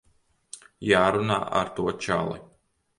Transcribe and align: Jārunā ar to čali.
Jārunā 0.93 1.39
ar 1.63 1.73
to 1.79 1.89
čali. 2.09 2.45